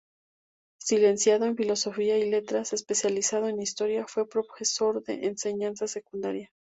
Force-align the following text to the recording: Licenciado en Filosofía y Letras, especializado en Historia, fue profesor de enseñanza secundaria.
Licenciado 0.89 1.45
en 1.45 1.55
Filosofía 1.55 2.17
y 2.17 2.27
Letras, 2.27 2.73
especializado 2.73 3.49
en 3.49 3.61
Historia, 3.61 4.07
fue 4.07 4.27
profesor 4.27 5.03
de 5.03 5.27
enseñanza 5.27 5.85
secundaria. 5.87 6.49